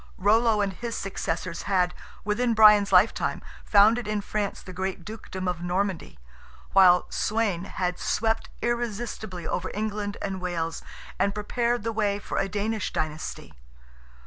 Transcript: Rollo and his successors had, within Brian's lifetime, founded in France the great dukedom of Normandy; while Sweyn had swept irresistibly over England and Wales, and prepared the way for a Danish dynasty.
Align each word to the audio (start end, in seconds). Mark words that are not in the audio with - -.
Rollo 0.17 0.61
and 0.61 0.73
his 0.73 0.95
successors 0.97 1.61
had, 1.69 1.93
within 2.25 2.55
Brian's 2.55 2.91
lifetime, 2.91 3.43
founded 3.63 4.07
in 4.07 4.21
France 4.21 4.63
the 4.63 4.73
great 4.73 5.05
dukedom 5.05 5.47
of 5.47 5.61
Normandy; 5.61 6.17
while 6.73 7.05
Sweyn 7.11 7.65
had 7.65 7.99
swept 7.99 8.49
irresistibly 8.63 9.45
over 9.45 9.69
England 9.75 10.17
and 10.19 10.41
Wales, 10.41 10.81
and 11.19 11.35
prepared 11.35 11.83
the 11.83 11.93
way 11.93 12.17
for 12.17 12.39
a 12.39 12.49
Danish 12.49 12.91
dynasty. 12.91 13.53